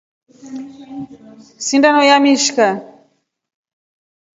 Sindono 1.65 2.01
yamishka. 2.09 2.67